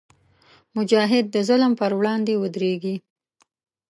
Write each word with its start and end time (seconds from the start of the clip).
مجاهد 0.75 1.25
د 1.31 1.37
ظلم 1.49 1.71
پر 1.79 1.91
وړاندې 1.99 2.33
ودریږي. 2.41 2.95